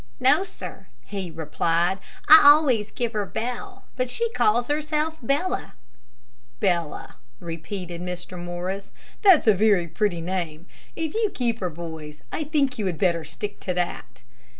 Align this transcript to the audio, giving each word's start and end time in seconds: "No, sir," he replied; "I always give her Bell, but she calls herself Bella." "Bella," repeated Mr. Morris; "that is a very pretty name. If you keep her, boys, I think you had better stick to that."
"No, 0.19 0.43
sir," 0.43 0.87
he 1.03 1.29
replied; 1.29 1.99
"I 2.27 2.41
always 2.43 2.89
give 2.89 3.13
her 3.13 3.23
Bell, 3.23 3.85
but 3.95 4.09
she 4.09 4.31
calls 4.31 4.67
herself 4.67 5.15
Bella." 5.21 5.75
"Bella," 6.59 7.17
repeated 7.39 8.01
Mr. 8.01 8.35
Morris; 8.43 8.93
"that 9.21 9.37
is 9.37 9.47
a 9.47 9.53
very 9.53 9.87
pretty 9.87 10.19
name. 10.21 10.65
If 10.95 11.13
you 11.13 11.29
keep 11.31 11.59
her, 11.59 11.69
boys, 11.69 12.23
I 12.31 12.45
think 12.45 12.79
you 12.79 12.87
had 12.87 12.97
better 12.97 13.23
stick 13.23 13.59
to 13.59 13.75
that." 13.75 14.23